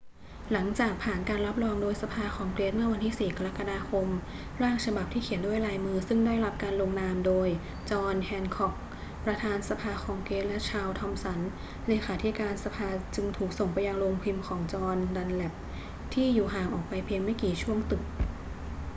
[0.51, 4.07] หลังจากผ่านการรับรองโดยสภาคองเกรสเมื่อวันที่ 4 กรกฎาคม
[4.61, 7.47] ร่างฉบับที่เขียนด้วยลายมือซึ่งได้รับการลงนามโดย
[7.89, 8.73] จอห์น แฮนค็อก
[9.25, 11.39] ประธานสภาคองเกรสและชาร์ลส์ ทอมสัน
[11.87, 15.53] เลขาธิการสภาจึงถูกส่งไปยังโรงพิมพ์ของจอห์น ดันแลป
[16.13, 18.03] ที่อยู่ห่างออกไปเพียงไม่กี่ช่วงตึก